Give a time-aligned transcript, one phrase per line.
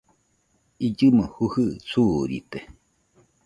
[0.85, 2.59] Illɨmo jujɨ suurite